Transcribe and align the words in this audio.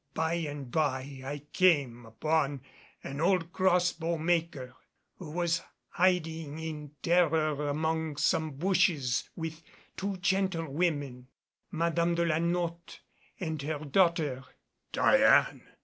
By 0.15 0.33
and 0.33 0.71
by 0.71 1.21
I 1.23 1.43
came 1.53 2.07
upon 2.07 2.61
the 3.03 3.19
old 3.19 3.53
crossbow 3.53 4.17
maker, 4.17 4.75
who 5.17 5.29
was 5.29 5.61
hiding 5.89 6.57
in 6.57 6.95
terror 7.03 7.69
among 7.69 8.17
some 8.17 8.53
bushes, 8.53 9.29
with 9.35 9.61
two 9.95 10.17
gentlewomen, 10.17 11.27
Madame 11.69 12.15
de 12.15 12.25
la 12.25 12.39
Notte 12.39 13.01
and 13.39 13.61
her 13.61 13.77
daughter" 13.77 14.43
"Diane!" 14.91 15.67